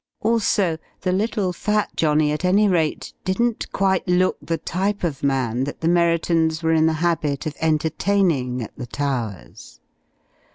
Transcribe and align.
Also, 0.21 0.79
the 1.01 1.11
little 1.11 1.53
fat 1.53 1.95
johnny 1.95 2.31
at 2.31 2.43
any 2.43 2.67
rate, 2.67 3.13
didn't 3.23 3.71
quite 3.71 4.07
look 4.07 4.35
the 4.41 4.57
type 4.57 5.03
of 5.03 5.21
man 5.21 5.63
that 5.63 5.79
the 5.79 5.87
Merriton's 5.87 6.63
were 6.63 6.73
in 6.73 6.87
the 6.87 6.93
habit 7.05 7.45
of 7.45 7.55
entertaining 7.61 8.63
at 8.63 8.75
the 8.75 8.87
Towers. 8.87 9.79